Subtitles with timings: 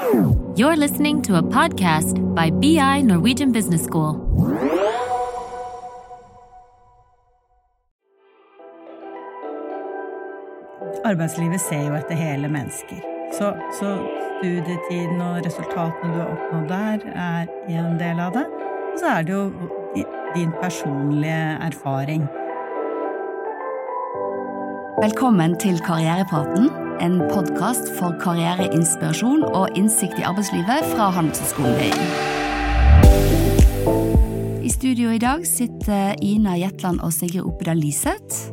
[0.00, 4.16] You're listening to a podcast by BI Norwegian Business School.
[11.04, 13.04] Arbeidslivet ser jo etter hele mennesker.
[13.36, 13.92] Så, så
[14.38, 18.46] studietiden og resultatene du har oppnådd der, er en del av det.
[18.92, 19.50] Og så er det jo
[20.34, 22.24] din personlige erfaring.
[25.02, 31.90] Velkommen til Karrierepraten, en podkast for karriereinspirasjon og innsikt i arbeidslivet fra Handelshøyskolen BI.
[34.66, 38.52] I studio i dag sitter Ina Jetland og Sigrid Oppedal Liseth.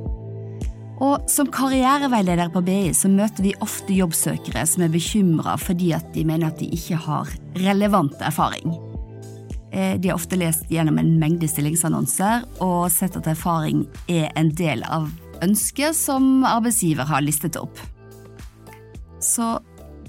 [1.04, 6.08] Og som karriereveileder på BI så møter vi ofte jobbsøkere som er bekymra fordi at
[6.16, 7.30] de mener at de ikke har
[7.60, 8.80] relevant erfaring.
[9.76, 14.56] Eh, De har ofte lest gjennom en mengde stillingsannonser og sett at erfaring er en
[14.56, 15.12] del av
[15.44, 17.78] ønsket som arbeidsgiver har listet opp.
[19.28, 19.58] Så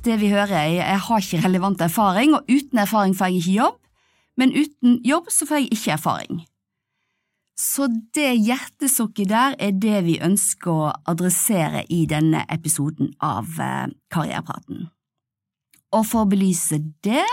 [0.06, 3.56] det vi hører er jeg har ikke relevant erfaring, og uten erfaring får jeg ikke
[3.56, 3.80] jobb,
[4.38, 6.44] men uten jobb så får jeg ikke erfaring.
[7.58, 13.90] Så det hjertesukket der er det vi ønsker å adressere i denne episoden av eh,
[14.14, 14.86] Karrierepraten.
[15.98, 17.26] Og for å belyse det,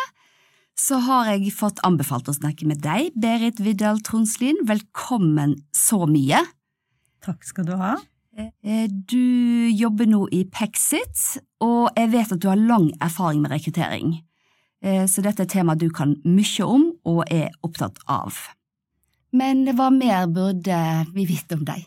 [0.76, 4.58] så har jeg fått anbefalt å snakke med deg, Berit Vidal Tronslien.
[4.66, 6.42] Velkommen så mye.
[7.24, 7.94] Takk skal du ha.
[8.36, 13.52] Eh, Du jobber nå i Pexit, og jeg vet at du har lang erfaring med
[13.52, 14.18] rekruttering.
[14.84, 18.36] Eh, Så dette er et tema du kan mye om og er opptatt av.
[19.32, 20.78] Men hva mer burde
[21.14, 21.86] vi vite om deg?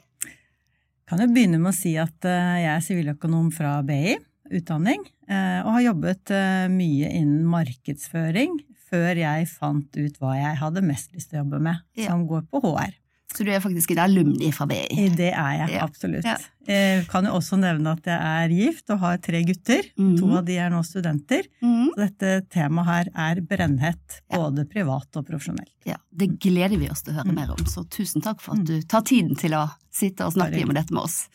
[1.09, 4.17] Kan jo begynne med å si at eh, jeg er siviløkonom fra BI,
[4.51, 6.31] utdanning, og har jobbet
[6.73, 8.55] mye innen markedsføring
[8.89, 12.07] før jeg fant ut hva jeg hadde mest lyst til å jobbe med, Ja.
[12.09, 12.95] som går på HR.
[13.37, 15.09] Så du er faktisk en alumni fra BI.
[15.15, 15.83] Det er jeg, Ja.
[15.85, 16.25] absolutt.
[16.25, 16.37] Ja.
[16.67, 19.83] Jeg kan jo også nevne at jeg er gift og har tre gutter.
[19.99, 20.15] Mm.
[20.19, 21.45] To av de er nå studenter.
[21.63, 21.91] Mm.
[21.93, 24.39] Så dette temaet her er brennhett, Ja.
[24.39, 25.71] både privat og profesjonelt.
[25.85, 28.65] Ja, det gleder vi oss til å høre mer om, så tusen takk for at
[28.65, 31.29] du tar tiden til å sitte og snakke om dette med oss.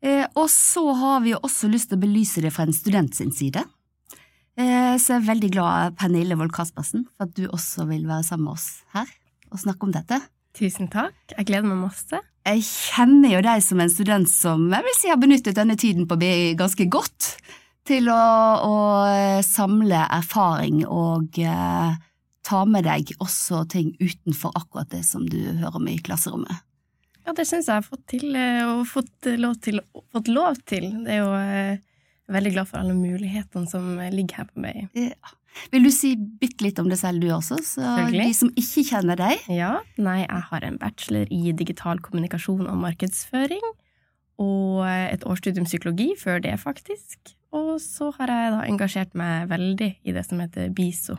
[0.00, 3.12] Eh, og så har vi jo også lyst til å belyse det fra en student
[3.14, 3.64] sin side.
[4.56, 8.22] Eh, så jeg er veldig glad, Pernille Wold Kaspersen, for at du også vil være
[8.24, 9.06] sammen med oss her
[9.50, 10.20] og snakke om dette.
[10.58, 11.14] Tusen takk.
[11.36, 12.18] Jeg gleder meg masse.
[12.48, 16.08] Jeg kjenner jo deg som en student som jeg vil si har benyttet denne tiden
[16.08, 17.34] på BI ganske godt
[17.88, 18.22] til å,
[18.64, 18.74] å
[19.44, 21.92] samle erfaring og eh,
[22.48, 26.64] ta med deg også ting utenfor akkurat det som du hører om i klasserommet.
[27.24, 29.82] Ja, det syns jeg jeg har fått til, eh, og fått lov til.
[30.16, 30.88] Fått lov til.
[31.04, 31.82] Det er jo eh,
[32.32, 34.88] veldig glad for alle mulighetene som ligger her på meg.
[34.96, 35.36] Ja.
[35.72, 39.18] Vil du si bitte litt om det selv du også, så de som ikke kjenner
[39.18, 39.42] deg?
[39.52, 43.64] Ja, nei, jeg har en bachelor i digital kommunikasjon og markedsføring,
[44.38, 47.34] og et årsstudium psykologi før det, faktisk.
[47.56, 51.18] Og så har jeg da engasjert meg veldig i det som heter BISO,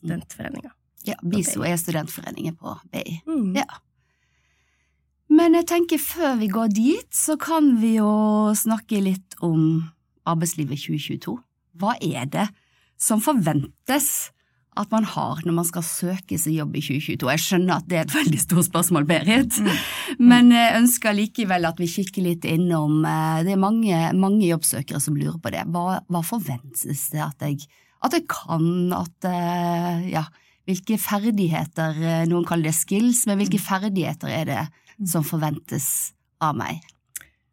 [0.00, 0.72] studentforeninga.
[1.06, 3.20] Ja, BISO er studentforeningen på BI.
[3.28, 3.52] Mm.
[3.60, 3.68] Ja.
[5.30, 8.10] Men jeg tenker før vi går dit, så kan vi jo
[8.56, 9.84] snakke litt om
[10.26, 11.36] arbeidslivet 2022.
[11.76, 12.46] Hva er det
[13.00, 14.30] som forventes
[14.76, 17.28] at man har når man skal søke seg jobb i 2022?
[17.32, 19.60] Jeg skjønner at det er et veldig stort spørsmål, Berit,
[20.32, 25.00] men jeg ønsker likevel at vi kikker litt innom eh, Det er mange, mange jobbsøkere
[25.02, 25.64] som lurer på det.
[25.72, 27.64] Hva, hva forventes det at jeg,
[28.04, 30.26] at jeg kan, at eh, ja,
[30.66, 34.66] hvilke ferdigheter, eh, noen kaller det skills, men hvilke ferdigheter er det
[35.08, 36.12] som forventes
[36.42, 36.84] av meg?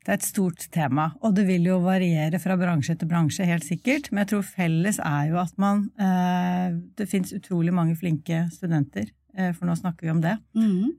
[0.03, 3.63] Det er et stort tema, og det vil jo variere fra bransje til bransje, helt
[3.63, 4.09] sikkert.
[4.11, 9.07] Men jeg tror felles er jo at man eh, Det fins utrolig mange flinke studenter,
[9.37, 10.35] eh, for nå snakker vi om det,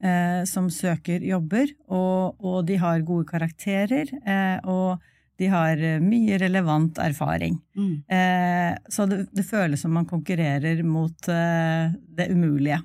[0.01, 5.05] eh, som søker jobber, og, og de har gode karakterer, eh, og
[5.37, 7.59] de har mye relevant erfaring.
[7.77, 7.95] Mm.
[8.09, 12.79] Eh, så det, det føles som man konkurrerer mot det umulige.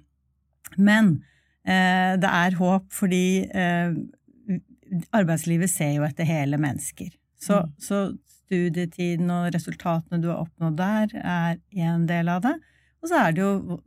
[0.77, 1.19] Men
[1.63, 3.93] eh, det er håp fordi eh,
[5.15, 7.09] arbeidslivet ser jo etter hele mennesker.
[7.39, 7.73] Så, Mm.
[7.79, 8.17] så
[8.49, 12.55] studietiden og resultatene du har oppnådd der, er en del av det.
[13.01, 13.79] Og så er det jo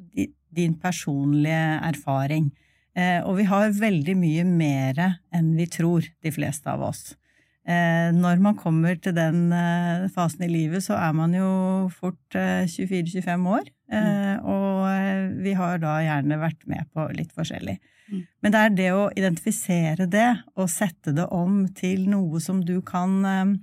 [0.54, 2.50] din personlige erfaring.
[2.94, 7.14] Eh, og vi har veldig mye mer enn vi tror, de fleste av oss.
[7.62, 11.50] Eh, når man kommer til den eh, fasen i livet, så er man jo
[11.94, 13.68] fort eh, 24-25 år.
[13.92, 17.76] Eh, og eh, vi har da gjerne vært med på litt forskjellig.
[18.10, 18.24] Mm.
[18.42, 22.80] Men det er det å identifisere det og sette det om til noe som du
[22.82, 23.54] kan eh,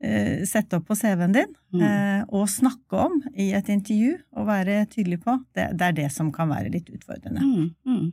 [0.00, 1.82] eh, sette opp på CV-en din Mm.
[1.84, 6.06] eh, og snakke om i et intervju og være tydelig på, det, det er det
[6.14, 7.44] som kan være litt utfordrende.
[7.44, 8.06] Mm, mm.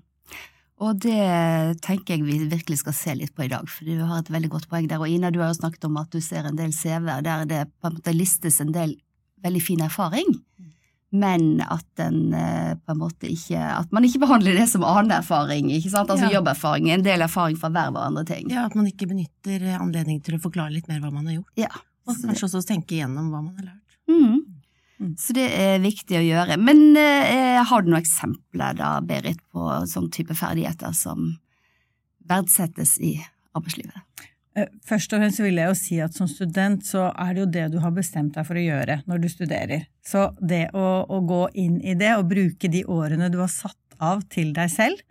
[0.84, 4.20] Og det tenker jeg vi virkelig skal se litt på i dag, for du har
[4.20, 5.00] et veldig godt poeng der.
[5.00, 7.62] Og Ina, du har jo snakket om at du ser en del CV-er der det
[7.80, 8.98] på en måte listes en del
[9.46, 10.34] veldig fin erfaring,
[11.16, 15.14] men at den eh, på en måte ikke At man ikke behandler det som annen
[15.16, 16.10] erfaring, ikke sant?
[16.12, 16.40] Altså Ja.
[16.40, 18.50] jobberfaring er en del erfaring fra hver og andre ting.
[18.52, 21.38] Ja, at man ikke benytter anledning anledningen til å forklare litt mer hva man har
[21.38, 21.54] gjort.
[21.56, 21.72] Ja.
[22.06, 23.96] Og kanskje også tenke igjennom hva man har lært.
[24.10, 24.45] Mm.
[25.02, 25.16] Mm.
[25.20, 26.58] Så det er viktig å gjøre.
[26.62, 31.34] Men eh, har du noen eksempler da, Berit, på sånn type ferdigheter som
[32.30, 33.18] verdsettes i
[33.56, 34.28] arbeidslivet?
[34.56, 37.50] Eh, Først og fremst vil jeg jo si at som student så er det jo
[37.58, 39.90] det du har bestemt deg for å gjøre når du studerer.
[40.06, 44.00] Så det å, å gå inn i det og bruke de årene du har satt
[44.04, 45.04] av til deg selv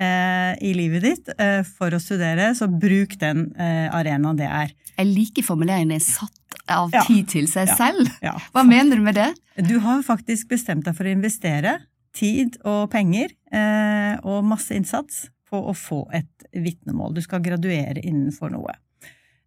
[0.00, 4.72] i livet ditt eh, for å studere, så bruk den eh, arenaen det er.
[4.96, 7.02] Jeg liker formuleringen din 'satt av Ja.
[7.04, 7.74] tid til seg Ja.
[7.76, 8.10] selv'.
[8.22, 8.34] Ja.
[8.52, 9.34] Hva mener du med det?
[9.66, 11.78] Du har faktisk bestemt deg for å investere
[12.12, 17.14] tid og penger eh, og masse innsats på å få et vitnemål.
[17.14, 18.74] Du skal graduere innenfor noe.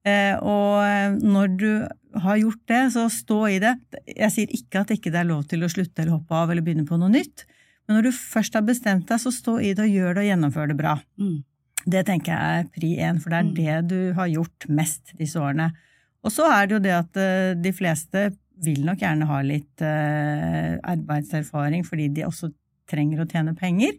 [0.06, 1.88] Eh, og eh, når du
[2.20, 3.76] har gjort det, så stå i det.
[4.08, 6.62] Jeg sier ikke at ikke det er lov til å slutte eller hoppe av eller
[6.66, 7.44] begynne på noe nytt,
[7.90, 10.28] men når du først har bestemt deg, så stå i det og gjør det og
[10.30, 10.92] gjennomfør det bra.
[11.18, 11.40] Mm.
[11.90, 13.56] Det tenker jeg er pri én, for det er Mm.
[13.56, 15.72] det du har gjort mest disse årene.
[16.24, 18.28] Og så er det jo det at eh, de fleste
[18.62, 22.52] vil nok gjerne ha litt eh, arbeidserfaring, fordi de også
[22.92, 23.98] trenger å tjene penger.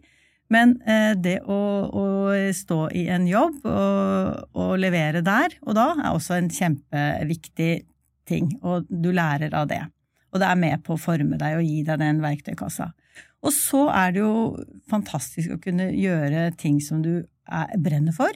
[0.51, 1.59] Men eh, det å,
[1.91, 2.05] å
[2.53, 7.73] stå i en jobb og, og levere der og da er også en kjempeviktig
[8.29, 9.81] ting, og du lærer av det.
[10.31, 12.91] Og det er med på å forme deg og gi deg den verktøykassa.
[13.41, 14.33] Og så er det jo
[14.91, 18.31] fantastisk å kunne gjøre ting som du er, brenner for,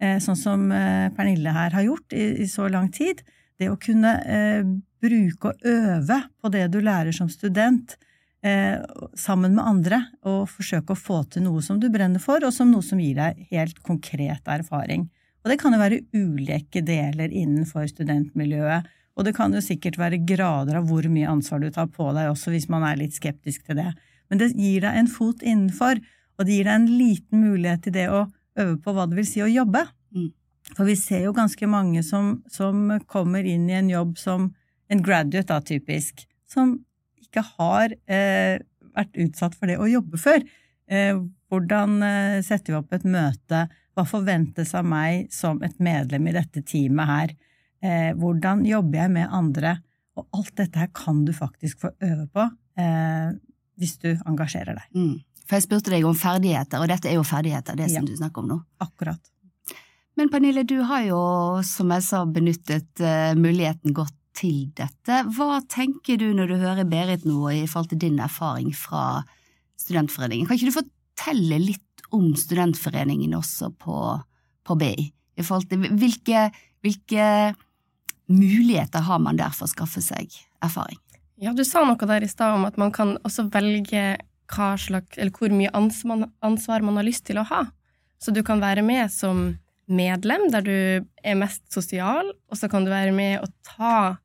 [0.00, 3.24] eh, sånn som eh, Pernille her har gjort i, i så lang tid.
[3.58, 4.62] Det å kunne eh,
[5.04, 7.96] bruke og øve på det du lærer som student,
[8.44, 8.78] eh,
[9.18, 12.70] sammen med andre, og forsøke å få til noe som du brenner for, og som
[12.70, 15.08] noe som gir deg helt konkret erfaring.
[15.44, 20.22] Og det kan jo være ulike deler innenfor studentmiljøet, og det kan jo sikkert være
[20.26, 23.68] grader av hvor mye ansvar du tar på deg også, hvis man er litt skeptisk
[23.68, 23.90] til det.
[24.30, 26.00] Men det gir deg en fot innenfor,
[26.38, 28.24] og det gir deg en liten mulighet til det å
[28.60, 29.84] øve på hva det vil si å jobbe.
[30.14, 30.30] Mm.
[30.72, 34.48] For vi ser jo ganske mange som, som kommer inn i en jobb som
[34.92, 36.78] en graduate, da, typisk, som
[37.20, 38.60] ikke har eh,
[38.94, 40.44] vært utsatt for det å jobbe før.
[40.90, 41.16] Eh,
[41.52, 43.64] hvordan eh, setter vi opp et møte?
[43.94, 47.34] Hva forventes av meg som et medlem i dette teamet her?
[47.84, 49.76] Eh, hvordan jobber jeg med andre?
[50.18, 52.46] Og alt dette her kan du faktisk få øve på
[52.80, 53.34] eh,
[53.80, 54.90] hvis du engasjerer deg.
[54.96, 55.14] Mm.
[55.44, 58.44] For jeg spurte deg om ferdigheter, og dette er jo ferdigheter, det som du snakker
[58.44, 58.58] om nå.
[58.84, 59.20] Akkurat.
[60.14, 61.20] Men Pernille, du har jo,
[61.66, 65.20] som jeg sa, benyttet uh, muligheten godt til dette.
[65.34, 69.22] Hva tenker du når du hører Berit nå i forhold til din erfaring fra
[69.80, 70.48] studentforeningen?
[70.48, 73.98] Kan ikke du fortelle litt om studentforeningen også på,
[74.66, 75.10] på BI?
[75.34, 76.48] I forhold til hvilke,
[76.82, 77.28] hvilke
[78.30, 80.34] muligheter har man der for å skaffe seg
[80.64, 80.98] erfaring?
[81.40, 84.04] Ja, du sa noe der i stad om at man kan også velge
[84.54, 87.64] slags, hvor mye ansvar man har lyst til å ha.
[88.22, 89.56] Så du kan være med som
[89.90, 90.76] medlem, der du
[91.26, 94.20] er mest sosial, og så kan du være med og ta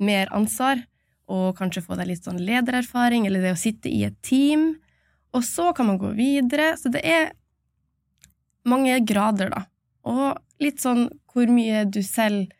[0.00, 0.80] mer ansvar,
[1.28, 4.74] og kanskje få deg litt sånn ledererfaring, eller det å sitte i et team.
[5.36, 6.74] Og så kan man gå videre.
[6.80, 7.32] Så det er
[8.64, 9.64] mange grader, da.
[10.08, 12.53] Og litt sånn hvor mye du selv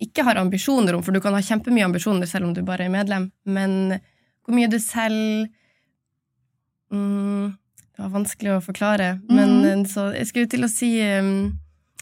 [0.00, 2.92] ikke har ambisjoner om, for du kan ha kjempemye ambisjoner selv om du bare er
[2.92, 3.98] medlem, men
[4.46, 5.48] hvor mye du selv
[6.92, 7.56] mm,
[7.96, 9.86] Det var vanskelig å forklare, men Mhm.
[9.90, 11.58] så jeg skulle til å si um,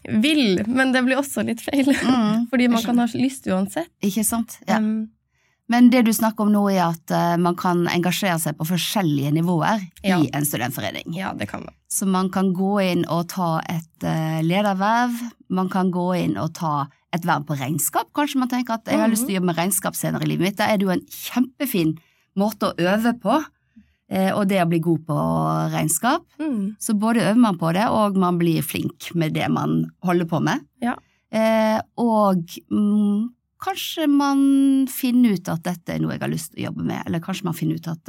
[0.06, 1.86] vil, men det blir også litt feil.
[1.88, 3.88] Mm, Fordi man kan ha lyst uansett.
[4.04, 4.58] Ikke sant?
[4.68, 4.76] Ja.
[4.76, 5.08] Um,
[5.68, 9.32] Men det du snakker om nå, er at eh, man kan engasjere seg på forskjellige
[9.34, 10.20] nivåer Ja.
[10.22, 11.10] i en studentforening.
[11.16, 11.74] ja, det kan man.
[11.90, 15.16] Så man kan gå inn og ta et eh, lederverv,
[15.50, 18.12] man kan gå inn og ta et verv på regnskap.
[18.16, 19.14] Kanskje man tenker at jeg har Mhm.
[19.14, 20.56] lyst til å jobbe med regnskap senere i livet mitt.
[20.56, 21.96] Da er det jo en kjempefin
[22.36, 23.44] måte å øve på,
[24.10, 25.16] eh, og det å bli god på
[25.72, 26.22] regnskap.
[26.38, 26.76] Mm.
[26.78, 30.42] Så både øver man på det, og man blir flink med det man holder på
[30.42, 30.60] med.
[30.82, 30.94] Ja.
[31.32, 33.30] Eh, og mm,
[33.60, 37.02] kanskje man finner ut at dette er noe jeg har lyst til å jobbe med,
[37.06, 38.04] eller kanskje man finner ut at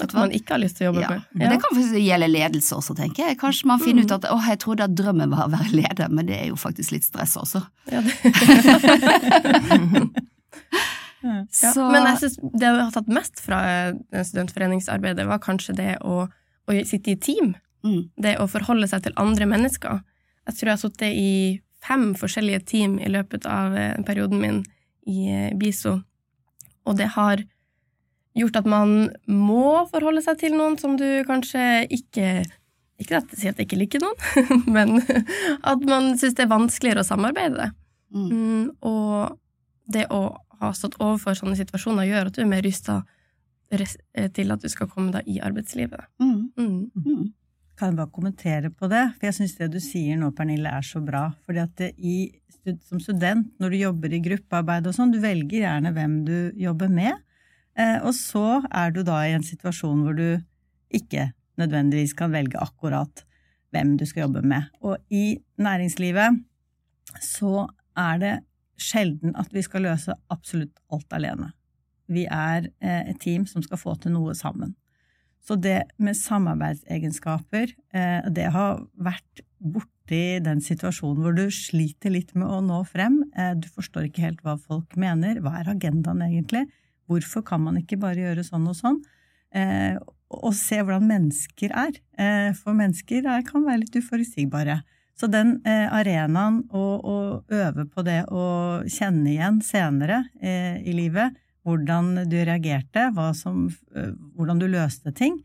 [0.00, 0.08] hva?
[0.24, 1.08] man ikke har lyst til å jobbe ja.
[1.14, 1.20] med.
[1.44, 1.48] Ja.
[1.52, 3.38] det kan faktisk gjelde ledelse også, tenker jeg.
[3.38, 4.08] Kanskje man finner Mm.
[4.10, 6.56] ut at åh, jeg trodde at drømmen var å være leder, men det er jo
[6.58, 7.62] faktisk litt stress også.
[7.92, 8.02] Ja,
[11.50, 13.58] Så, Men jeg synes det jeg har tatt mest fra
[13.88, 17.54] eh, studentforeningsarbeidet, var kanskje det å, å sitte i team.
[17.86, 20.02] mm, Det å forholde seg til andre mennesker.
[20.44, 21.30] Jeg tror jeg har sittet i
[21.84, 24.60] fem forskjellige team i løpet av eh, perioden min
[25.08, 25.94] i eh, BISO,
[26.84, 27.40] og det har
[28.38, 28.94] gjort at man
[29.30, 32.44] må forholde seg til noen som du kanskje ikke
[33.02, 34.44] Ikke at jeg sier at jeg ikke liker noen,
[34.76, 35.00] men
[35.66, 37.72] at man syns det er vanskeligere å samarbeide.
[38.14, 39.38] mm, Mm, og
[39.90, 40.20] det å
[40.60, 43.00] ha stått overfor sånne situasjoner, gjør at du er mer rusta
[43.74, 46.06] til at du skal komme deg i arbeidslivet.
[46.22, 46.52] Mm.
[46.54, 46.78] Mm.
[46.94, 47.24] Mm.
[47.74, 49.02] Kan jeg bare kommentere på det?
[49.16, 51.26] For jeg syns det du sier nå, Pernille, er så bra.
[51.44, 52.30] Fordi at det i,
[52.86, 56.92] som student, når du jobber i gruppearbeid og sånn, du velger gjerne hvem du jobber
[56.94, 57.18] med.
[57.74, 60.28] Eh, og så er du da i en situasjon hvor du
[60.94, 63.24] ikke nødvendigvis kan velge akkurat
[63.74, 64.70] hvem du skal jobbe med.
[64.86, 66.38] Og i næringslivet
[67.22, 67.66] så
[67.98, 68.34] er det
[68.80, 71.50] sjelden at vi skal løse absolutt alt alene.
[72.10, 74.76] Vi er eh, et team som skal få til noe sammen.
[75.44, 82.34] Så det med samarbeidsegenskaper, eh, det har vært borti den situasjonen hvor du sliter litt
[82.36, 83.22] med å nå frem.
[83.56, 85.40] Du forstår ikke helt hva folk mener.
[85.40, 86.66] Hva er agendaen egentlig?
[87.10, 89.00] Hvorfor kan man ikke bare gjøre sånn og sånn?
[90.34, 91.98] Og se hvordan mennesker er.
[92.58, 94.80] For mennesker er, kan være litt uforutsigbare.
[95.14, 98.46] Så den arenaen å, å, øve på det å
[98.90, 103.06] kjenne igjen senere i livet, hvordan du reagerte,
[103.38, 103.68] som,
[104.34, 105.38] hvordan du løste ting,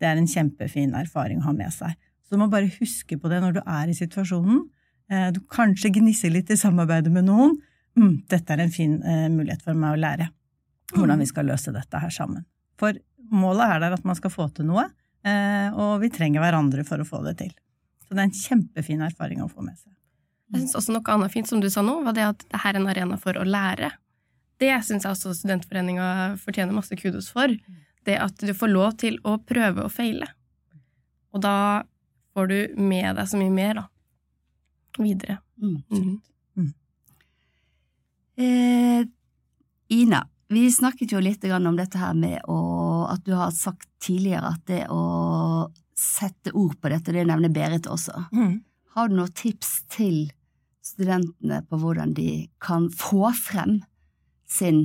[0.00, 1.96] det er en kjempefin erfaring å ha med seg.
[2.26, 4.64] Så du må bare huske på det når du er i situasjonen.
[5.34, 7.58] Du kanskje gnisser litt i samarbeidet med noen.
[7.98, 8.98] Mm, dette er en fin
[9.32, 10.30] mulighet for meg å lære
[10.94, 12.46] hvordan vi skal løse dette her sammen.
[12.80, 12.96] For
[13.32, 14.86] målet er der at man skal få til noe,
[15.26, 17.52] uh, og vi trenger hverandre for å få det til.
[18.06, 19.92] Så det er en kjempefin erfaring å få med seg.
[20.52, 22.78] Jeg synes også Noe annet fint som du sa nå, var det at dette er
[22.78, 23.90] en arena for å lære.
[24.62, 27.50] Det syns jeg også Studentforeninga fortjener masse kudos for.
[28.06, 30.28] Det at du får lov til å prøve og feile.
[31.34, 31.82] Og da
[32.36, 33.84] får du med deg så mye mer da,
[35.02, 35.40] videre.
[35.58, 35.82] Mm.
[35.90, 36.70] Mm.
[38.36, 39.02] Eh,
[39.96, 40.22] Ina,
[40.52, 42.56] vi snakket jo litt om dette her med å,
[43.10, 47.86] at du har sagt tidligere at det å sette ord på dette, det nevner Berit
[47.90, 48.12] også.
[48.32, 48.60] Mm.
[48.94, 50.28] Har du noen tips til
[50.86, 53.80] studentene på hvordan de kan få frem
[54.46, 54.84] sin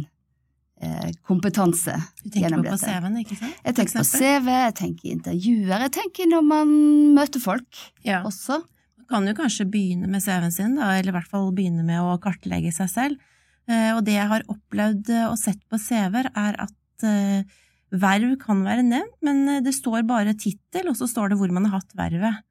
[0.81, 2.77] eh, kompetanse Du tenker på?
[2.81, 3.59] CV-en, ikke sant?
[3.67, 6.73] Jeg tenker på CV, jeg tenker intervjuer, jeg tenker når man
[7.19, 8.23] møter folk Ja.
[8.25, 8.63] også.
[8.97, 11.99] Man kan jo kanskje begynne med CV-en sin, da, eller i hvert fall begynne med
[12.01, 13.27] å kartlegge seg selv.
[13.71, 17.59] Eh, Og det jeg har opplevd eh, og sett på CV-er, er at eh,
[17.91, 21.67] verv kan være nevnt, men det står bare tittel, og så står det hvor man
[21.67, 22.43] har hatt vervet.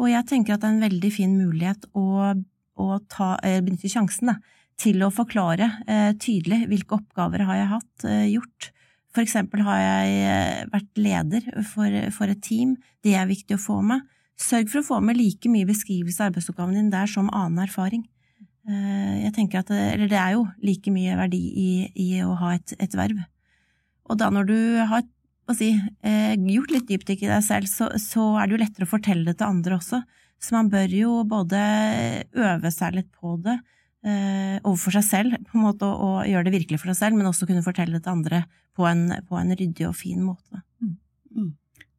[0.00, 2.32] Og jeg tenker at det er en veldig fin mulighet å,
[2.80, 4.38] å ta, benytte sjansen da,
[4.80, 5.70] til å forklare
[6.20, 8.70] tydelig hvilke oppgaver har jeg hatt, eh, gjort.
[9.16, 13.78] For eksempel har jeg vært leder for, for et team, det er viktig å få
[13.84, 14.04] med.
[14.36, 18.04] Sørg for å få med like mye beskrivelse av arbeidsoppgaven din der som annen erfaring.
[18.68, 22.34] Eh, Jeg tenker at, det- eller det er jo like mye verdi i, i å
[22.38, 23.20] ha et, et verv.
[24.10, 24.56] Og da når du
[24.86, 25.02] har
[25.54, 28.90] si, eh, gjort litt dypdykk i deg selv, så, så er det jo lettere å
[28.90, 30.02] fortelle det til andre også.
[30.42, 31.58] Så man bør jo både
[32.34, 33.54] øve seg litt på det
[34.04, 37.26] eh, overfor seg selv, på en måte, og, gjøre det virkelig for seg selv, men
[37.30, 38.42] også kunne fortelle det til andre
[38.76, 40.60] på en, på en ryddig og fin måte.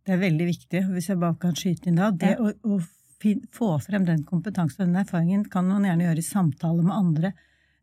[0.08, 2.12] Det er veldig viktig, hvis jeg bare kan skyte inn da.
[2.12, 2.38] Det Ja.
[2.40, 2.78] å, å
[3.54, 7.34] få frem den kompetansen og den erfaringen kan man gjerne gjøre i samtale med andre.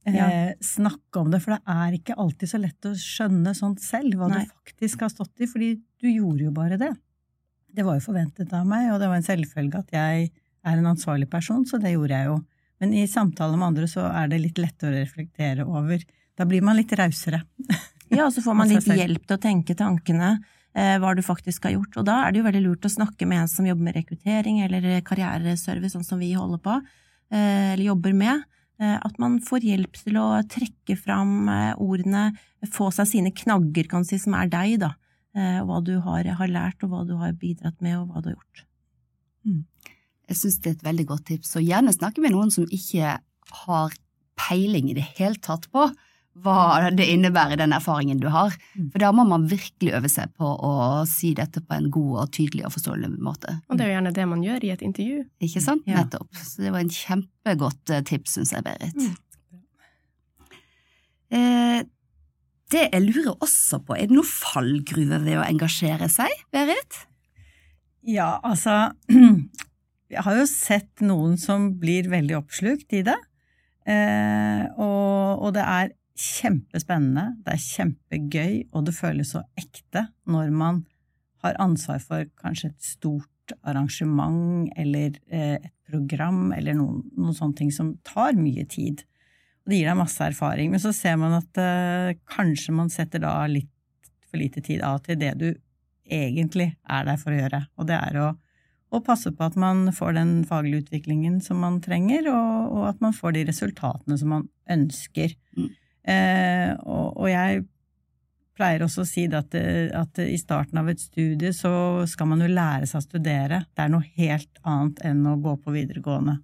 [0.07, 0.29] Eh, Ja.
[0.61, 4.29] Snakke om det, for det er ikke alltid så lett å skjønne sånt selv, hva
[4.29, 4.45] Nei.
[4.45, 6.93] du faktisk har stått i, fordi du gjorde jo bare det.
[7.75, 10.29] Det var jo forventet av meg, og det var en selvfølge at jeg
[10.65, 12.37] er en ansvarlig person, så det gjorde jeg jo.
[12.81, 16.05] Men i samtale med andre så er det litt lettere å reflektere over.
[16.37, 17.43] Da blir man litt rausere.
[18.11, 20.37] Ja, og så får man litt hjelp til å tenke tankene,
[20.75, 22.01] hva du faktisk har gjort.
[22.01, 24.57] Og da er det jo veldig lurt å snakke med en som jobber med rekruttering
[24.65, 26.75] eller karriereservice, sånn som vi holder på,
[27.31, 28.43] eh, eller jobber med.
[28.83, 32.33] Eh, at man får hjelp til å trekke fram eh, ordene,
[32.75, 34.95] få seg sine knagger, kan si, som er deg, da.
[35.39, 38.33] Eh, hva du har, har lært, og hva du har bidratt med, og hva du
[38.33, 38.65] har gjort.
[40.31, 43.19] Jeg syns det er et veldig godt tips, og gjerne snakke med noen som ikke
[43.65, 43.97] har
[44.41, 45.87] peiling i det hele tatt på
[46.43, 48.55] hva det innebærer, den erfaringen du har.
[48.75, 48.89] Mm.
[48.93, 50.73] For da må man virkelig øve seg på å
[51.09, 53.59] si dette på en god og tydelig og forståelig måte.
[53.69, 55.23] Og det er jo gjerne det man gjør i et intervju.
[55.47, 55.87] Ikke sant?
[55.91, 56.03] Ja.
[56.03, 56.31] Nettopp.
[56.41, 59.07] Så det var en kjempegodt eh, tips, syns jeg, Berit.
[61.35, 61.81] Eh,
[62.75, 67.05] det jeg lurer også på, er det noen fallgruver ved å engasjere seg, Berit?
[68.05, 68.91] Ja, altså
[70.13, 73.17] Jeg har jo sett noen som blir veldig oppslukt i det.
[73.89, 80.53] Eh, og, og det er kjempespennende, det er kjempegøy, og det føles så ekte når
[80.55, 80.85] man
[81.45, 87.59] har ansvar for kanskje et stort arrangement eller eh, et program eller noen, noen sånne
[87.59, 89.03] ting som tar mye tid.
[89.65, 93.23] Og det gir deg masse erfaring, men så ser man at eh, kanskje man setter
[93.25, 93.71] da litt
[94.31, 95.51] for lite tid av til det du
[96.05, 98.33] egentlig er der for å gjøre, og det er å,
[98.93, 103.01] å passe på at man får den faglige utviklingen som man trenger, og, og at
[103.05, 105.33] man får de resultatene som man ønsker.
[105.57, 105.71] Mm.
[106.05, 107.65] Eh, og, og jeg
[108.55, 109.55] pleier også å si det at,
[109.99, 113.65] at, i starten av et studie så skal man jo lære seg å studere.
[113.75, 116.39] Det er noe helt annet enn å gå på videregående.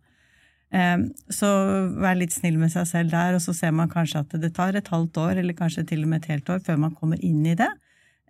[0.74, 1.50] Ehm, så
[1.98, 4.78] vær litt snill med seg selv der, og så ser man kanskje at det tar
[4.78, 7.42] et halvt år, eller kanskje til og med et helt år, før man kommer inn
[7.46, 7.70] i det.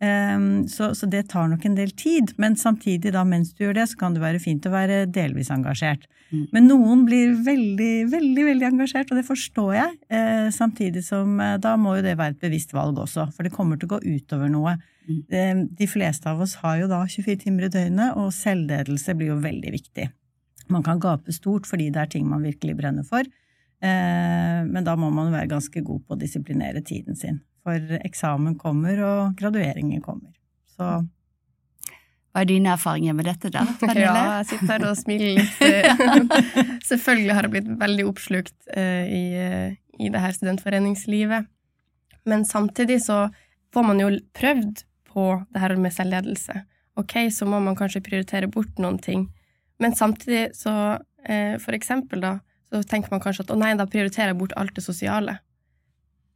[0.01, 3.77] Ehm, så, så det tar nok en del tid, men samtidig da mens du gjør
[3.77, 6.07] det, så kan det være fint å være delvis engasjert.
[6.31, 6.47] Mm.
[6.55, 9.99] Men noen blir veldig, veldig veldig engasjert, og det forstår jeg.
[10.17, 13.53] Eh, samtidig som eh, da må jo det være et bevisst valg også, for det
[13.53, 14.79] kommer til å gå utover noe.
[15.05, 15.21] Mm.
[15.29, 15.53] Eh,
[15.83, 19.39] de fleste av oss har jo da 24 timer i døgnet, og selvledelse blir jo
[19.45, 20.09] veldig viktig.
[20.73, 23.27] Man kan gape stort fordi det er ting man virkelig brenner for,
[23.81, 27.39] men da må man være ganske god på å disiplinere tiden sin.
[27.61, 30.33] For eksamen kommer, og gradueringen kommer.
[30.73, 31.01] Så
[32.31, 33.65] hva er dine erfaringer med dette, da?
[33.81, 34.07] Pernille?
[34.07, 36.35] Ja, jeg sitter her og smiler litt.
[36.91, 41.49] Selvfølgelig har jeg blitt veldig oppslukt uh, i, uh, i det her studentforeningslivet.
[42.31, 43.25] Men samtidig så
[43.75, 46.61] får man jo prøvd på det her med selvledelse.
[47.03, 49.27] Ok, så må man kanskje prioritere bort noen ting.
[49.83, 52.37] Men samtidig så, uh, for eksempel, da,
[52.71, 55.41] så tenker man kanskje at å nei, da prioriterer jeg bort alt det sosiale.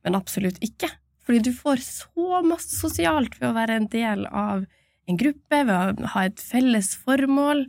[0.02, 0.90] Men absolutt ikke.
[1.25, 4.66] Fordi du får så masse sosialt ved å være en del av
[5.09, 7.66] en gruppe, ved å ha et felles formål,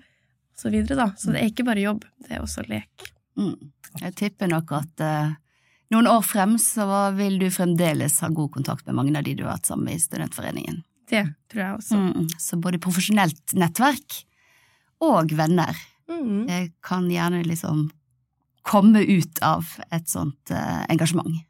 [0.56, 1.08] og så videre, da.
[1.20, 3.10] Så det er ikke bare jobb, det er også lek.
[3.40, 3.56] Mm.
[4.00, 5.34] Jeg tipper nok at uh,
[5.92, 6.86] noen år frem så
[7.16, 10.00] vil du fremdeles ha god kontakt med mange av de du har hatt sammen med
[10.00, 10.80] i Studentforeningen.
[11.12, 12.00] Det tror jeg også.
[12.00, 12.30] Mm.
[12.42, 14.24] Så både profesjonelt nettverk
[15.06, 15.76] og venner
[16.10, 16.72] mm.
[16.84, 17.90] kan gjerne liksom
[18.66, 21.44] komme ut av et sånt uh, engasjement.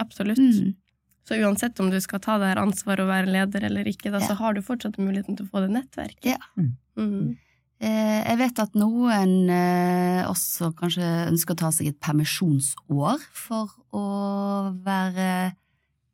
[0.00, 0.38] Absolutt.
[0.38, 0.76] Mm.
[1.28, 4.18] Så uansett om du skal ta det her ansvaret og være leder eller ikke, da,
[4.18, 4.26] ja.
[4.26, 6.34] så har du fortsatt muligheten til å få det nettverket.
[6.34, 6.40] Ja.
[6.58, 6.74] Mm.
[6.98, 7.32] mm.
[7.82, 13.72] Eh, jeg vet at noen eh, også kanskje ønsker å ta seg et permisjonsår for
[13.90, 14.04] å
[14.84, 15.26] være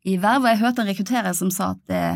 [0.09, 0.47] i verv.
[0.47, 2.07] Og jeg hørte en rekrutterer som sa at det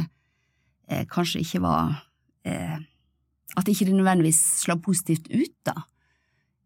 [0.89, 2.01] eh, kanskje ikke var
[2.43, 5.85] At ikke det nødvendigvis slår positivt ut, da.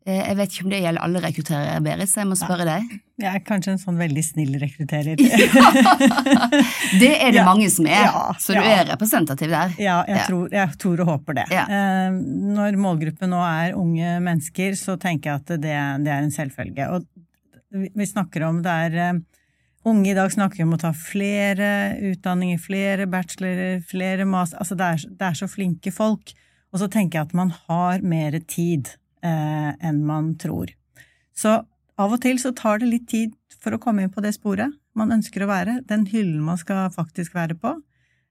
[0.06, 2.90] Eh, jeg vet ikke om det gjelder alle rekrutterere, Berit, så jeg må spørre deg.
[3.18, 5.18] Jeg er kanskje en sånn veldig snill rekrutterer.
[7.02, 7.46] det er det ja.
[7.48, 9.72] mange som er, ja, så du er representativ der.
[9.82, 11.46] Ja, jeg, Tror, jeg tror, og håper det.
[11.58, 12.18] Eh,
[12.54, 16.86] når målgruppen nå er unge mennesker, så tenker jeg at det, det er en selvfølge.
[16.94, 19.24] Og vi snakker om det er eh,
[19.86, 21.66] Unge i dag snakker om å ta flere
[22.08, 26.32] utdanninger, flere bachelorer, flere master Altså det er, det er så flinke folk.
[26.74, 28.90] Og så tenker jeg at man har mer tid
[29.26, 30.70] eh, enn man tror.
[31.36, 31.58] Så
[31.96, 34.72] av og til så tar det litt tid for å komme inn på det sporet
[34.96, 37.74] man ønsker å være, den hyllen man skal faktisk være på.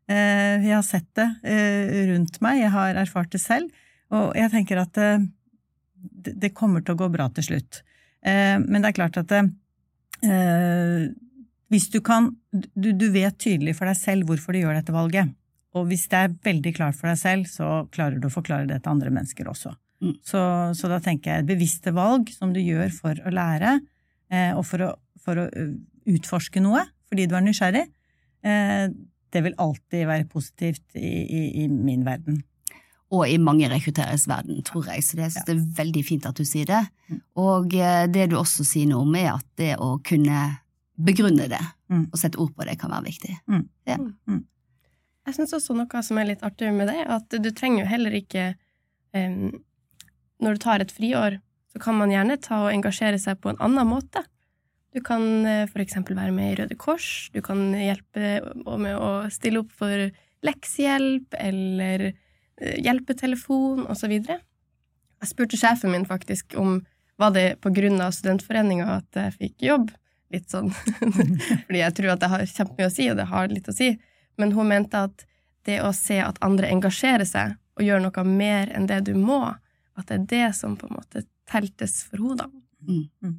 [0.10, 4.52] Eh, jeg har sett det eh, rundt meg, jeg har erfart det selv, og jeg
[4.54, 5.26] tenker at eh,
[6.26, 7.82] det kommer til å gå bra til slutt.
[8.26, 11.08] Eh, men det er klart at eh,
[11.74, 15.34] hvis du kan du, du vet tydelig for deg selv hvorfor du gjør dette valget,
[15.76, 18.80] og hvis det er veldig klart for deg selv, så klarer du å forklare det
[18.82, 19.74] til andre mennesker også.
[20.04, 20.16] Mm.
[20.24, 20.40] Så,
[20.76, 23.78] så, da tenker jeg bevisste valg som du gjør for å lære,
[24.34, 24.90] eh, og for å,
[25.24, 25.50] for å,
[26.06, 27.86] utforske noe fordi du er nysgjerrig,
[28.46, 28.90] eh,
[29.34, 32.42] det vil alltid være positivt i, i, i, min verden.
[33.14, 36.38] Og i mange rekrutteres verden, tror jeg, så det, jeg det er veldig fint at
[36.38, 36.82] du sier det.
[37.10, 37.22] Mm.
[37.42, 40.42] Og eh, det du også sier noe om, er at det å kunne
[40.96, 42.08] begrunne det mm.
[42.10, 43.38] og sette ord på det, kan være viktig.
[43.52, 43.64] Mm.
[43.90, 43.98] Ja.
[44.00, 44.44] Mm.
[45.26, 48.18] Jeg syns også noe som er litt artig med det, at du trenger jo heller
[48.18, 48.52] ikke
[49.18, 49.50] um,
[50.43, 51.39] når du tar et friår,
[51.71, 54.24] så kan man gjerne ta og engasjere seg på en annen måte.
[54.95, 55.71] Du kan f.eks.
[55.74, 60.08] for eksempel være med i Røde Kors, du kan hjelpe med å stille opp for
[60.45, 64.13] leksehjelp eller eh, hjelpetelefon osv.
[64.15, 66.80] Jeg spurte sjefen min faktisk om
[67.19, 69.91] var det på grunn av studentforeninga at jeg fikk jobb.
[70.34, 70.71] Litt sånn
[71.67, 73.91] fordi jeg tror at det har kjempemye å si, og det har litt å si.
[74.39, 75.28] Men hun mente at
[75.67, 79.56] det å se at andre engasjerer seg og gjør noe mer enn det du må,
[79.96, 82.64] at det er det som på en måte teltes for hodene.
[82.86, 83.06] Mm.
[83.24, 83.38] Mm.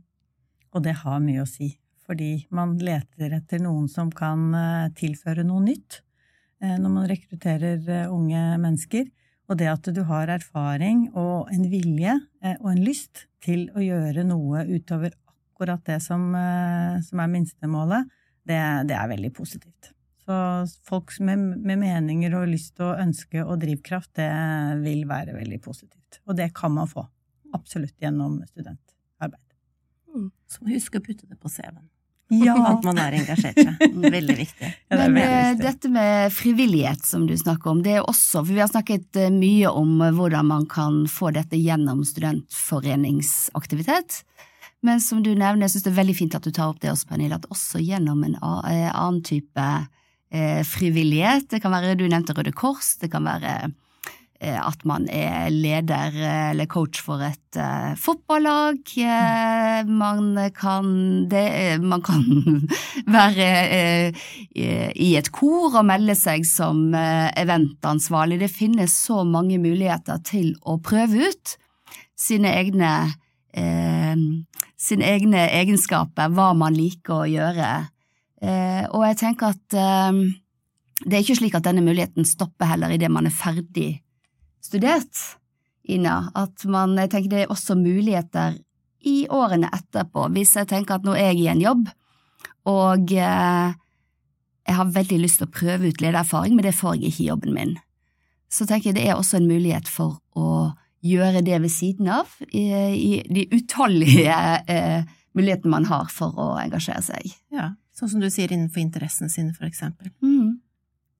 [0.74, 1.70] Og det har mye å si,
[2.06, 6.00] fordi man leter etter noen som kan eh, tilføre noe nytt
[6.62, 9.08] eh, når man rekrutterer eh, unge mennesker.
[9.46, 12.16] Og det at du har erfaring og en vilje
[12.56, 15.12] og en lyst til å gjøre noe utover
[15.54, 16.32] akkurat det som,
[17.06, 18.10] som er minstemålet,
[18.42, 18.58] det,
[18.90, 19.92] det er veldig positivt.
[20.26, 24.26] Så folk med, med, meninger og lyst og ønske og drivkraft, det
[24.82, 26.18] vil være veldig positivt.
[26.26, 27.06] Og det kan man få.
[27.54, 29.44] Absolutt gjennom studentarbeid.
[30.10, 30.30] Mm.
[30.50, 31.86] Så husk å putte det på CV-en.
[32.34, 32.56] Ja.
[32.72, 33.78] At man har engasjert seg.
[34.16, 34.66] Veldig viktig.
[34.90, 35.62] Ja, Men veldig viktig.
[35.62, 39.30] dette med frivillighet som du snakker om, det er også For vi har snakket eh,
[39.30, 44.24] mye om hvordan man kan få dette gjennom studentforeningsaktivitet.
[44.82, 46.90] Men som du nevner, jeg synes det er veldig fint at du tar opp det
[46.90, 49.86] også, Pernille, at også gjennom en annen type
[50.30, 51.50] eh, frivillighet.
[51.50, 53.54] Det kan være, du nevnte Røde Kors, det kan være
[54.40, 58.80] eh, at man er leder eh, eller coach for et eh, fotballag.
[58.96, 60.88] Eh, man kan,
[61.30, 62.24] det, eh, man kan
[63.16, 63.50] være
[64.56, 68.40] i et kor og melde seg som eventansvarlig.
[68.44, 71.56] Det finnes så mange muligheter til å prøve ut
[72.16, 72.90] sine egne
[74.76, 77.68] sine egne egenskaper, hva man liker å gjøre.
[78.42, 80.18] Eh, og jeg tenker at eh,
[81.04, 83.90] det er ikke slik at denne muligheten stopper heller idet man er ferdig
[84.64, 85.24] studert,
[85.88, 86.32] Ina.
[86.34, 88.56] At man, jeg tenker det er også muligheter
[89.06, 90.26] i årene etterpå.
[90.34, 91.90] Hvis jeg tenker at nå er jeg i en jobb,
[92.66, 93.74] og eh,
[94.66, 97.28] jeg har veldig lyst til å prøve ut ledererfaring, men det får jeg ikke i
[97.30, 97.76] jobben min.
[98.50, 100.72] Så tenker jeg det er også en mulighet for å
[101.06, 104.34] gjøre det ved siden av, i, de utallige
[104.72, 107.36] eh, mulighetene man har for å engasjere seg.
[107.54, 110.10] Ja, sånn som du sier innenfor interessene sine, for eksempel.
[110.24, 110.58] Mm.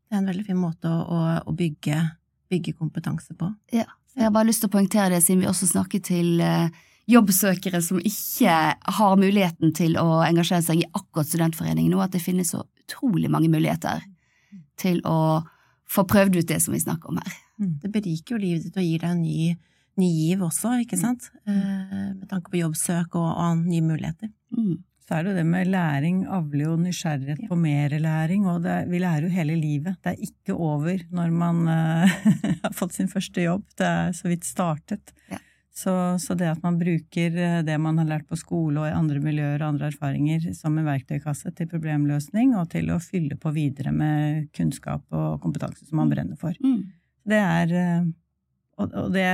[0.06, 2.00] Det er en veldig fin måte å, å, å bygge,
[2.52, 3.50] bygge kompetanse på.
[3.74, 3.88] Ja.
[4.16, 6.70] Jeg har bare lyst til å poengtere det, siden vi også snakker til eh,
[7.10, 8.54] jobbsøkere som ikke
[8.98, 13.28] har muligheten til å engasjere seg i akkurat studentforeningen nå, at det finnes så utrolig
[13.32, 14.04] mange muligheter
[14.80, 15.42] til å
[15.86, 17.36] få prøvd ut det som vi snakker om her.
[17.82, 19.52] Det beriker jo livet ditt og gir deg en ny,
[20.00, 21.30] ny giv også, ikke sant?
[21.48, 24.32] Eh, med tanke på jobbsøk og, og nye muligheter.
[24.56, 24.80] Mm.
[25.06, 28.80] Så er det jo det med læring avler jo nysgjerrighet på mer læring, og det,
[28.90, 30.00] vi lærer jo hele livet.
[30.02, 31.60] Det er ikke over når man
[32.64, 33.62] har fått sin første jobb.
[33.78, 35.14] Det er så vidt startet.
[35.30, 35.38] Ja.
[35.76, 38.94] Så, så det at man bruker eh, det man har lært på skole og i
[38.96, 43.52] andre miljøer og andre erfaringer som en verktøykasse til problemløsning, og til å fylle på
[43.52, 46.56] videre med kunnskap og kompetanse som man brenner for.
[46.64, 46.80] Mm.
[47.28, 48.08] Det er eh,
[48.80, 49.28] og det,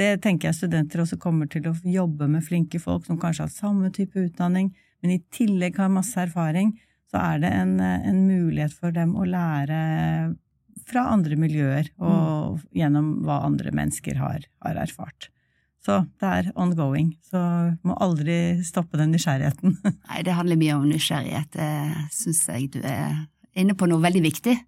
[0.00, 3.52] det tenker jeg studenter også kommer til å jobbe med flinke folk som kanskje har
[3.54, 4.70] samme type utdanning,
[5.00, 6.74] men i tillegg har masse erfaring,
[7.10, 9.80] så er det en, en mulighet for dem å lære
[10.90, 15.30] fra andre miljøer og gjennom hva andre mennesker har, har erfart.
[15.80, 17.40] Så det er ongoing, så
[17.86, 19.78] må aldri stoppe den nysgjerrigheten.
[20.10, 21.54] Nei, det handler mye om nysgjerrighet.
[21.56, 23.22] Det syns jeg du er
[23.56, 24.58] inne på noe veldig viktig.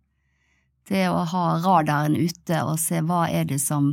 [0.89, 3.93] Det å ha radaren ute og se hva er det som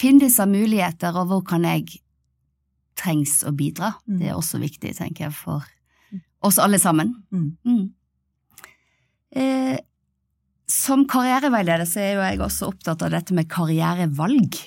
[0.00, 2.00] finnes av muligheter, og hvor kan jeg
[3.00, 3.94] trengs å bidra.
[4.06, 4.18] Mm.
[4.20, 5.64] Det er også viktig, tenker jeg, for
[6.46, 7.14] oss alle sammen.
[7.32, 7.48] Mm.
[7.66, 7.86] Mm.
[9.40, 9.78] Eh,
[10.70, 14.58] som karriereveileder så er jo jeg også opptatt av dette med karrierevalg.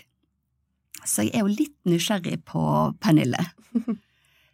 [1.03, 2.63] Så jeg er jo litt nysgjerrig på
[3.03, 3.51] Pernille.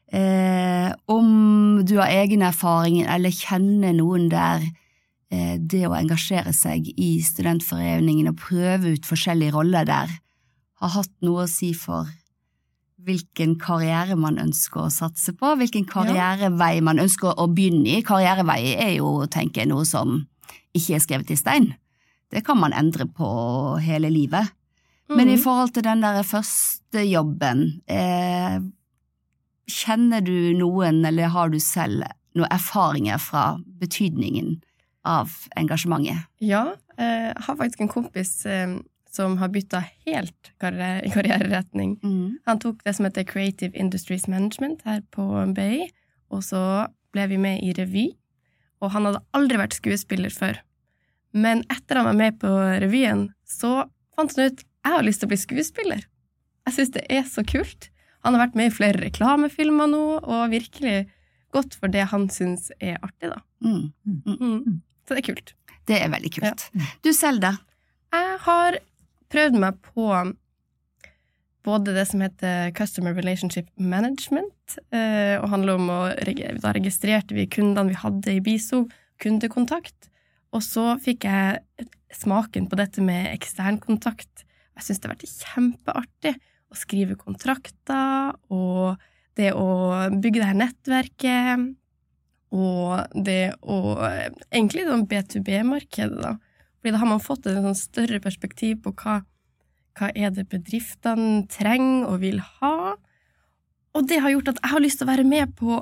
[0.09, 4.63] Eh, om du har egen erfaring eller kjenner noen der
[5.29, 10.15] eh, det å engasjere seg i studentforeningen og prøve ut forskjellige roller der,
[10.81, 12.09] har hatt noe å si for
[13.05, 18.01] hvilken karriere man ønsker å satse på, hvilken karrierevei man ønsker å begynne i.
[18.05, 20.25] Karrierevei er jo, tenker jeg, noe som
[20.75, 21.69] ikke er skrevet i stein.
[22.29, 23.29] Det kan man endre på
[23.81, 24.51] hele livet.
[25.09, 25.43] Men i Mhm.
[25.43, 28.59] forhold til den der første jobben, eh,
[29.69, 32.03] kjenner du noen, eller har du selv
[32.35, 34.61] noen erfaringer fra betydningen
[35.05, 36.25] av engasjementet?
[36.39, 38.77] Ja, eh, jeg har faktisk en kompis eh,
[39.11, 41.97] som har bytta helt karriere, karriereretning.
[42.03, 42.39] Mm.
[42.45, 45.89] Han tok det som heter Creative Industries Management her på BI,
[46.29, 46.63] og så
[47.13, 48.07] ble vi med i revy.
[48.79, 50.61] Og han hadde aldri vært skuespiller før.
[51.35, 52.49] Men etter han var med på
[52.83, 56.03] revyen, så fant han ut jeg har lyst til å bli skuespiller.
[56.69, 57.89] Jeg syns det er så kult.
[58.23, 61.09] Han har vært med i flere reklamefilmer nå, og virkelig
[61.55, 63.41] gått for det han syns er artig, da.
[63.65, 63.89] Mm.
[64.05, 64.79] Mm.
[65.03, 65.53] Så det er kult.
[65.89, 66.67] Det er veldig kult.
[67.05, 67.55] Du selv, da?
[68.13, 68.79] Jeg har
[69.29, 70.09] prøvd meg på
[71.67, 75.99] både det som heter Customer Relationship Management, eh, og handler om å
[76.61, 78.87] Da registrerte vi kundene vi hadde i BISO,
[79.19, 80.09] kundekontakt,
[80.55, 84.45] og så fikk jeg smaken på dette med eksternkontakt.
[84.79, 86.35] Jeg syns det har vært kjempeartig
[86.69, 88.95] å skrive kontrakter, og
[89.37, 91.67] det å bygge det her nettverket,
[92.55, 93.99] og det å
[94.49, 96.37] Egentlig sånn B2B-markedet, da.
[96.79, 99.19] Fordi da har man fått et sånn større perspektiv på hva,
[99.99, 102.95] hva er det bedriftene trenger og vil ha.
[103.97, 105.81] Og det har gjort at jeg har lyst til å være med på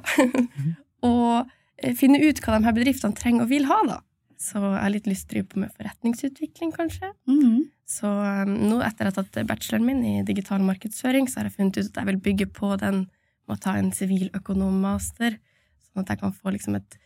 [1.11, 4.01] å eh, finne ut hva de her bedriftene trenger og vil ha, da.
[4.37, 7.09] Så jeg har litt lyst til å drive på med forretningsutvikling, kanskje.
[7.29, 7.67] Mm.
[7.89, 11.49] Så um, nå etter at jeg har tatt bacheloren min i digital markedsføring, så har
[11.49, 13.05] jeg funnet ut at jeg vil bygge på den
[13.47, 15.39] med å ta en siviløkonommaster,
[15.87, 16.99] sånn at jeg kan få liksom et,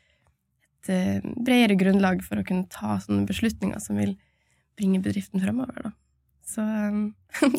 [0.82, 4.16] et eh, bredere grunnlag for å kunne ta sånne beslutninger som vil
[4.80, 5.94] bringe bedriften fremover, da.
[6.48, 7.12] Så um,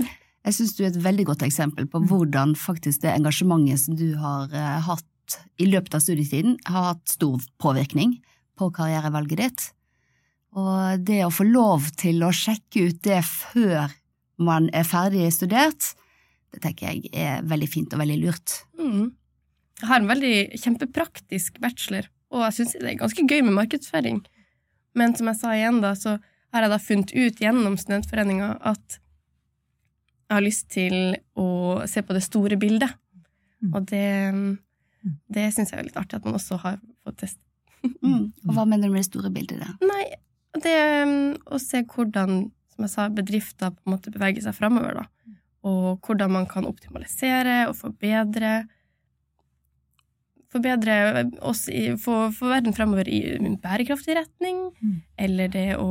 [0.42, 4.08] Jeg syns du er et veldig godt eksempel på hvordan faktisk det engasjementet som du
[4.18, 8.16] har eh, hatt i løpet av studietiden, har hatt stor påvirkning
[8.58, 9.68] på karrierevalget ditt.
[10.58, 13.94] Og det å få lov til å sjekke ut det før
[14.42, 15.92] man er ferdig studert,
[16.52, 18.58] det tenker jeg er veldig fint og veldig lurt.
[18.76, 19.12] Mm.
[19.80, 24.22] Jeg har en veldig kjempepraktisk bachelor, og jeg syns det er ganske gøy med markedsføring.
[24.98, 26.16] Men som jeg sa igjen, da, så
[26.52, 28.98] har jeg da funnet ut gjennom studentforeninga at
[30.32, 31.46] jeg har lyst til å
[31.88, 32.92] se på det store bildet.
[33.60, 33.72] Mm.
[33.76, 34.08] Og det,
[35.32, 37.42] det syns jeg er litt artig at man også har fått teste.
[37.82, 38.28] Mm.
[38.46, 39.72] Og hva mener du med det store bildet da?
[39.82, 40.04] Nei,
[40.62, 45.00] det um, å se hvordan, som jeg sa, bedrifter på en måte beveger seg framover.
[45.66, 48.52] Og hvordan man kan optimalisere og forbedre
[50.52, 50.96] Forbedre
[51.48, 54.98] oss i, få, få verden fremover i en bærekraftig retning, Mm.
[55.18, 55.88] eller det å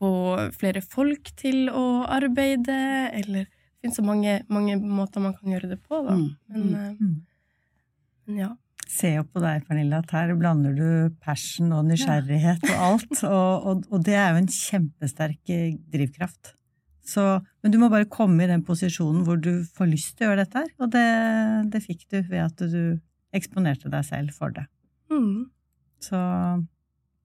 [0.00, 0.10] få
[0.56, 2.76] flere folk til å arbeide,
[3.16, 3.46] eller
[3.80, 6.12] Det finnes så mange, mange måter man kan gjøre det på, da.
[6.12, 6.36] Mm.
[6.52, 7.14] Men, eh, Mm.
[8.26, 8.50] men ja.
[8.86, 13.24] Se jo på deg, Pernille, at her blander du passion og nysgjerrighet og alt.
[13.24, 16.52] Og, og, og det er jo en kjempesterk eh, drivkraft.
[17.10, 17.22] Så,
[17.64, 20.44] men du må bare komme i den posisjonen hvor du får lyst til å gjøre
[20.44, 20.68] dette her.
[20.78, 21.06] Og det,
[21.72, 23.00] det fikk du ved at du
[23.34, 24.66] eksponerte deg selv for det.
[25.10, 25.48] Mm.
[26.02, 26.18] Så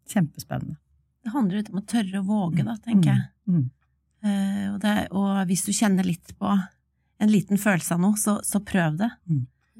[0.09, 0.77] kjempespennende.
[1.25, 3.23] Det handler litt om å tørre å våge, da, tenker jeg.
[3.49, 3.63] Mm.
[4.25, 8.37] Eh, og, det, og hvis du kjenner litt på en liten følelse av noe, så,
[8.45, 9.09] så prøv det.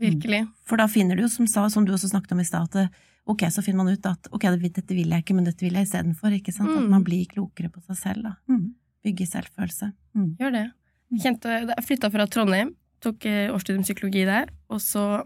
[0.01, 0.41] Virkelig.
[0.67, 3.45] For da finner du jo, som, som du også snakket om i stad, at ok,
[3.53, 6.33] så finner man ut at ok, dette vil jeg ikke, men dette vil jeg istedenfor.
[6.35, 6.89] At Mm.
[6.93, 8.33] man blir klokere på seg selv, da.
[9.05, 9.11] Mm.
[9.11, 9.91] Bygge selvfølelse.
[10.41, 10.65] Gjør det.
[11.21, 15.23] Kjente, jeg flytta fra Trondheim, tok eh, årsstudium psykologi der, og så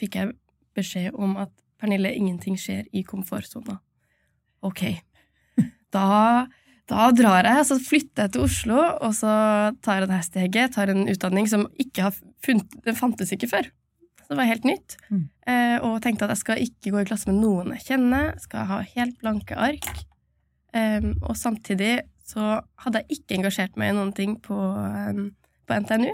[0.00, 0.32] fikk jeg
[0.78, 3.78] beskjed om at Pernille, ingenting skjer i komfortsona.
[4.66, 4.88] Ok.
[5.88, 6.44] Da,
[6.84, 9.30] da drar jeg, så flytter jeg til Oslo, og så
[9.80, 13.48] tar jeg det her steget, tar en utdanning som ikke har funnet, den fantes ikke
[13.48, 13.70] før.
[14.20, 14.98] Så det var helt nytt.
[15.08, 15.22] Mm.
[15.48, 18.68] Eh, og tenkte at jeg skal ikke gå i klasse med noen jeg kjenner, skal
[18.68, 19.88] ha helt blanke ark.
[20.76, 24.56] Em, og samtidig så hadde jeg ikke engasjert meg i noen ting på,
[25.68, 26.10] på NTNU.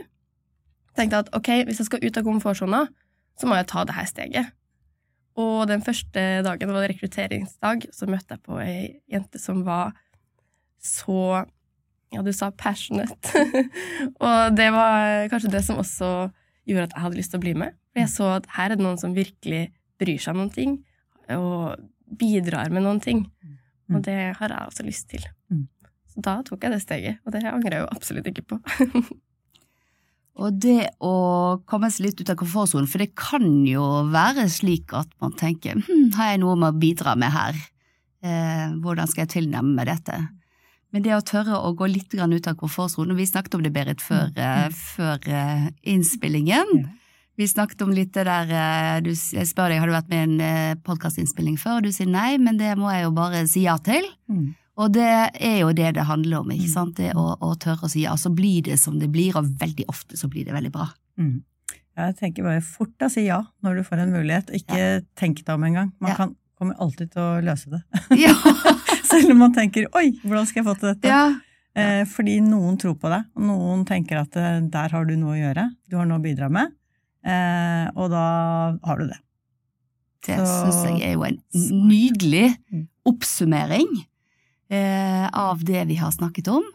[0.95, 2.85] Tenkte at ok, hvis jeg skal ut av komfortsona,
[3.41, 4.53] så må jeg ta det her steget.
[5.41, 8.79] Og den første dagen, det var rekrutteringsdag, så møtte jeg på ei
[9.11, 9.97] jente som var
[10.85, 11.45] så
[12.15, 13.41] Ja, du sa passionate.
[14.23, 16.11] og det var kanskje det som også
[16.63, 17.75] gjorde at jeg hadde lyst til å bli med.
[17.91, 19.65] For jeg så at her er det noen som virkelig
[19.99, 20.77] bryr seg om noen ting,
[21.35, 21.81] og
[22.21, 23.25] bidrar med noen ting.
[23.91, 25.27] Og det har jeg også lyst til.
[25.51, 25.67] Mm.
[26.15, 28.61] Så da tok jeg det steget, og det angrer jeg jo absolutt ikke på.
[30.35, 31.15] Og det å
[31.71, 35.79] komme seg litt ut av komfortsonen, for det kan jo være slik at man tenker
[35.79, 37.61] hm, har jeg noe med å bidra med her?
[38.25, 40.17] Eh, hvordan skal jeg tilnærme meg dette?
[40.95, 43.71] Men det å tørre å gå litt grann ut av komfortsonen, vi snakket om det,
[43.75, 46.85] Berit, før, eh, før eh, innspillingen.
[47.39, 50.21] Vi snakket om litt det der eh, du, Jeg spør deg, har du vært med
[50.21, 51.79] i en eh, podkastinnspilling før?
[51.79, 54.07] Og du sier nei, men det må jeg jo bare si ja til.
[54.31, 54.53] Mm.
[54.77, 55.07] Og det
[55.39, 56.97] er jo det det handler om, ikke sant?
[56.99, 58.17] Det å, å tørre å si ja.
[58.19, 60.89] Så blir det som det blir, og veldig ofte så blir det veldig bra.
[61.21, 61.43] Mm.
[61.95, 65.55] Jeg tenker bare fort å si ja når du får en mulighet, ikke tenk deg
[65.55, 65.93] om engang.
[66.03, 66.17] Man Ja.
[66.19, 67.83] kan, kommer alltid til å løse det.
[68.25, 68.35] Ja,
[69.11, 71.11] Selv om man tenker 'oi, hvordan skal jeg få til dette'?
[71.13, 71.25] ja.
[71.77, 75.35] Eh, fordi noen tror på deg, og noen tenker at eh, der har du noe
[75.35, 76.71] å gjøre, du har noe å bidra med,
[77.27, 78.27] eh, og da
[78.85, 79.19] har du det.
[80.27, 81.39] Det syns jeg er jo en
[81.89, 82.85] nydelig Mm.
[83.11, 83.89] oppsummering
[84.75, 86.67] eh, av det vi har snakket om.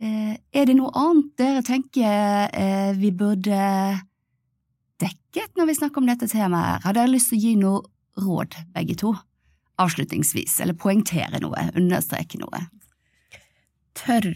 [0.00, 3.60] Eh, er det noe annet dere tenker eh, vi burde
[5.00, 6.84] dekket når vi snakker om dette temaet?
[6.86, 7.82] Har dere lyst til å gi noe
[8.20, 9.14] råd, begge to?
[9.80, 12.64] Avslutningsvis, eller poengtere noe, understreke noe?
[13.96, 14.32] Tørr.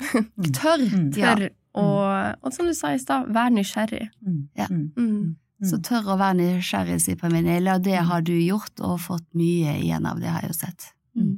[0.60, 0.84] Tørr!
[0.84, 1.08] Mm.
[1.16, 1.34] Ja.
[1.36, 1.48] Tørr.
[1.80, 4.08] Og, og som du sa i stad, vær nysgjerrig.
[4.26, 4.40] Mm.
[4.58, 4.66] Ja.
[4.72, 4.90] Mm.
[4.98, 5.68] Mm.
[5.70, 9.76] Så tørr å være nysgjerrig, sier Pernille, og det har du gjort og fått mye
[9.78, 10.90] igjen av, det har jeg jo sett.
[11.16, 11.34] Mm.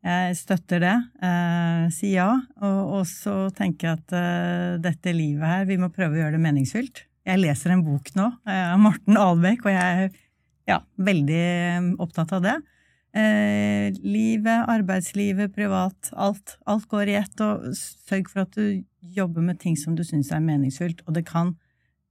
[0.00, 0.96] Jeg støtter det.
[1.20, 2.30] Eh, si ja.
[2.64, 6.38] Og, og så tenker jeg at eh, dette livet her, vi må prøve å gjøre
[6.38, 7.04] det meningsfylt.
[7.28, 10.14] Jeg leser en bok nå eh, av Morten Albeck, og jeg er
[10.70, 12.54] ja, veldig eh, opptatt av det.
[13.12, 16.56] Eh, livet, arbeidslivet, privat, alt.
[16.70, 17.42] Alt går i ett.
[17.44, 18.80] Og sørg for at du
[19.16, 21.04] jobber med ting som du syns er meningsfylt.
[21.06, 21.56] Og det kan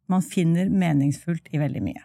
[0.10, 2.00] Man finner meningsfullt i veldig mye.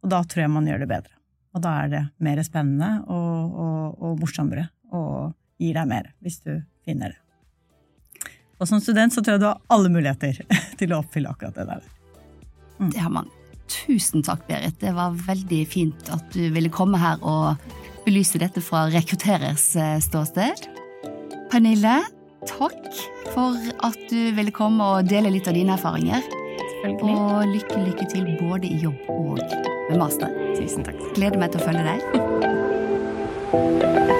[0.00, 1.12] Og da tror jeg man gjør det bedre.
[1.52, 6.40] Og da er det mer spennende og, og, og morsommere og gir deg mer, hvis
[6.44, 6.54] du
[6.86, 7.20] finner det.
[8.60, 10.40] Og som student så tror jeg du har alle muligheter
[10.80, 11.84] til å oppfylle akkurat det der.
[12.80, 12.90] Mm.
[12.92, 13.28] Det har man.
[13.70, 14.80] Tusen takk, Berit.
[14.82, 17.60] Det var veldig fint at du ville komme her og
[18.06, 20.66] belyse dette fra rekrutterers eh, ståsted.
[21.52, 22.00] Pernille,
[22.48, 22.88] takk
[23.34, 26.22] for at du ville komme og dele litt av dine erfaringer.
[26.80, 29.38] Og lykke, lykke til både i jobb og
[29.90, 30.32] med master.
[30.56, 30.98] Tusen takk.
[31.18, 32.00] Gleder meg til å følge deg.